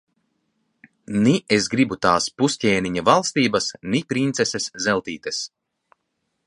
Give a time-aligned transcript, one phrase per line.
[1.25, 5.45] Ni es gribu tās pusķēniņa valstības, ni princeses Zeltītes.